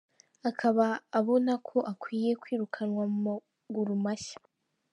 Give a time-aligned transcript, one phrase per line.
[0.49, 0.85] Akaba
[1.19, 4.37] abonako akwiye kwirukanwa mu maguru mashya.